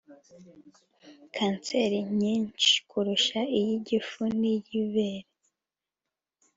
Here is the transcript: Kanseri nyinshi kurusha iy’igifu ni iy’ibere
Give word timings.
Kanseri 1.35 1.97
nyinshi 2.19 2.73
kurusha 2.89 3.39
iy’igifu 3.59 4.21
ni 4.39 4.53
iy’ibere 4.57 5.27